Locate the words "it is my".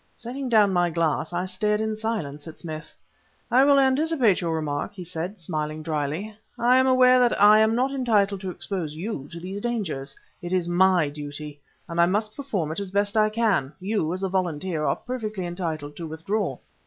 10.41-11.09